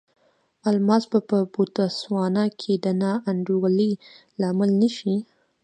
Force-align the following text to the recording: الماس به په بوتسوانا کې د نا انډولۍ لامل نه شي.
الماس 0.69 1.03
به 1.11 1.19
په 1.29 1.37
بوتسوانا 1.53 2.45
کې 2.59 2.73
د 2.83 2.85
نا 3.01 3.11
انډولۍ 3.29 3.91
لامل 4.41 4.69
نه 4.81 4.89
شي. 4.97 5.15